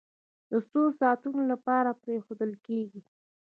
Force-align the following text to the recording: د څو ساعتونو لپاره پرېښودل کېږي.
د 0.51 0.53
څو 0.69 0.81
ساعتونو 0.99 1.41
لپاره 1.51 1.89
پرېښودل 2.03 2.51
کېږي. 2.65 3.01